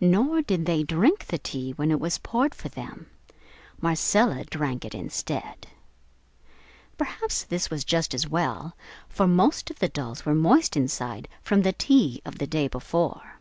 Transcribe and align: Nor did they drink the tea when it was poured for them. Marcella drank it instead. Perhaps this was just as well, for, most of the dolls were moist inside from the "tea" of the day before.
Nor 0.00 0.42
did 0.42 0.64
they 0.66 0.84
drink 0.84 1.26
the 1.26 1.36
tea 1.38 1.72
when 1.72 1.90
it 1.90 1.98
was 1.98 2.18
poured 2.18 2.54
for 2.54 2.68
them. 2.68 3.10
Marcella 3.80 4.44
drank 4.44 4.84
it 4.84 4.94
instead. 4.94 5.66
Perhaps 6.96 7.42
this 7.46 7.68
was 7.68 7.82
just 7.84 8.14
as 8.14 8.28
well, 8.28 8.76
for, 9.08 9.26
most 9.26 9.68
of 9.68 9.80
the 9.80 9.88
dolls 9.88 10.24
were 10.24 10.36
moist 10.36 10.76
inside 10.76 11.26
from 11.42 11.62
the 11.62 11.72
"tea" 11.72 12.22
of 12.24 12.38
the 12.38 12.46
day 12.46 12.68
before. 12.68 13.40